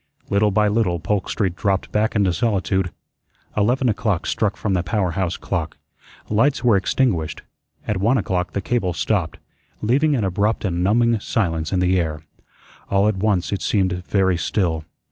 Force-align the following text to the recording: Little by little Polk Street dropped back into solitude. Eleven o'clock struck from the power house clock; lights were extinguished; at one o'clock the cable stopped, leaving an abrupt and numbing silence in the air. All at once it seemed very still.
Little 0.31 0.49
by 0.49 0.67
little 0.67 0.99
Polk 0.99 1.29
Street 1.29 1.55
dropped 1.55 1.91
back 1.91 2.15
into 2.15 2.33
solitude. 2.33 2.89
Eleven 3.55 3.87
o'clock 3.87 4.25
struck 4.25 4.57
from 4.57 4.73
the 4.73 4.81
power 4.81 5.11
house 5.11 5.37
clock; 5.37 5.77
lights 6.27 6.63
were 6.63 6.75
extinguished; 6.75 7.43
at 7.87 7.97
one 7.97 8.17
o'clock 8.17 8.53
the 8.53 8.61
cable 8.61 8.93
stopped, 8.93 9.37
leaving 9.83 10.15
an 10.15 10.23
abrupt 10.23 10.65
and 10.65 10.83
numbing 10.83 11.19
silence 11.19 11.71
in 11.71 11.81
the 11.81 11.99
air. 11.99 12.23
All 12.89 13.07
at 13.07 13.17
once 13.17 13.51
it 13.51 13.61
seemed 13.61 14.03
very 14.07 14.37
still. 14.37 14.85